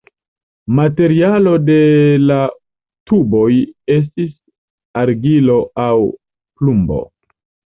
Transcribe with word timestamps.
Materialo 0.77 1.51
de 1.65 1.75
la 2.31 2.37
tuboj 3.11 3.45
estis 3.97 4.33
argilo 5.03 5.59
aŭ 5.89 5.97
plumbo. 6.09 6.99